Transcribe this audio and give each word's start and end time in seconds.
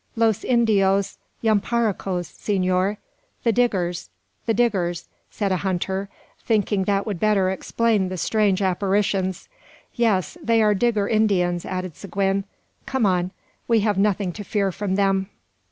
"Los 0.15 0.43
Indios 0.43 1.19
Yamparicos, 1.43 2.25
senor." 2.25 2.97
"The 3.43 3.51
Diggers, 3.51 4.09
the 4.47 4.53
Diggers," 4.55 5.07
said 5.29 5.51
a 5.51 5.57
hunter, 5.57 6.09
thinking 6.43 6.85
that 6.85 7.05
would 7.05 7.19
better 7.19 7.51
explain 7.51 8.09
the 8.09 8.17
strange 8.17 8.63
apparitions. 8.63 9.47
"Yes, 9.93 10.39
they 10.41 10.59
are 10.63 10.73
Digger 10.73 11.07
Indians," 11.07 11.65
added 11.65 11.95
Seguin. 11.95 12.45
"Come 12.87 13.05
on; 13.05 13.29
we 13.67 13.81
have 13.81 13.99
nothing 13.99 14.31
to 14.31 14.43
fear 14.43 14.71
from 14.71 14.95
them." 14.95 15.29